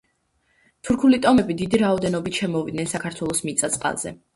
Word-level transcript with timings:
თურქული 0.89 1.21
ტომები 1.27 1.57
დიდი 1.61 1.83
რაოდენობით 1.85 2.43
შემოვიდნენ 2.43 2.95
საქართველოს 2.99 3.49
მიწა-წყალზე. 3.51 4.21